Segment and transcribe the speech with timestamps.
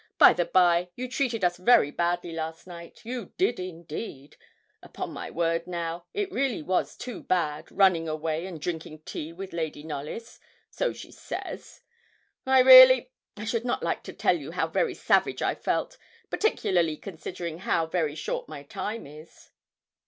[0.17, 4.35] By the by, you treated us very badly last night you did, indeed;
[4.81, 9.53] upon my word, now, it really was too bad running away, and drinking tea with
[9.53, 10.39] Lady Knollys
[10.71, 11.81] so she says.
[12.47, 15.99] I really I should not like to tell you how very savage I felt,
[16.31, 19.51] particularly considering how very short my time is.'